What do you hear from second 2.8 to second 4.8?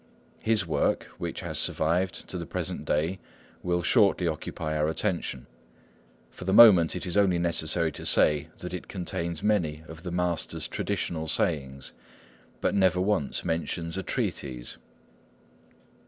day, will shortly occupy